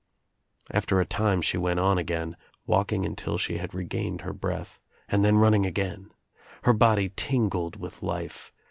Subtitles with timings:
[0.71, 5.23] After a time she went on again, walking until she had regained her breath and
[5.23, 6.09] then running again.
[6.63, 8.51] Her body tingled with life.